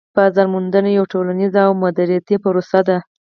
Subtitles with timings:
[0.17, 2.97] بازار موندنه یوه ټولنيزه او دمدریتی پروسه ده